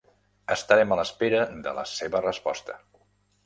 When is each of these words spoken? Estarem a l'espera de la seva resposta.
Estarem 0.55 0.95
a 0.95 0.97
l'espera 1.01 1.43
de 1.67 1.77
la 1.81 1.87
seva 1.93 2.25
resposta. 2.29 2.83